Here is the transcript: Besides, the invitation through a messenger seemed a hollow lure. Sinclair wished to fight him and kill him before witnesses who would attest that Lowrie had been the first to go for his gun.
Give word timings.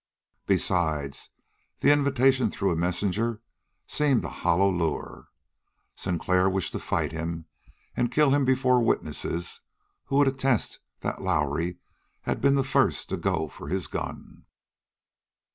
Besides, 0.47 1.29
the 1.81 1.91
invitation 1.91 2.49
through 2.49 2.71
a 2.71 2.75
messenger 2.75 3.39
seemed 3.85 4.23
a 4.25 4.29
hollow 4.29 4.71
lure. 4.71 5.27
Sinclair 5.93 6.49
wished 6.49 6.71
to 6.71 6.79
fight 6.79 7.11
him 7.11 7.45
and 7.95 8.11
kill 8.11 8.31
him 8.31 8.43
before 8.43 8.81
witnesses 8.83 9.61
who 10.05 10.15
would 10.15 10.27
attest 10.27 10.79
that 11.01 11.21
Lowrie 11.21 11.77
had 12.21 12.41
been 12.41 12.55
the 12.55 12.63
first 12.63 13.09
to 13.09 13.15
go 13.17 13.47
for 13.47 13.67
his 13.67 13.85
gun. 13.85 14.45